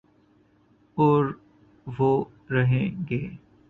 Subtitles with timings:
[0.97, 2.23] اوروہ
[2.51, 3.27] رہیں گے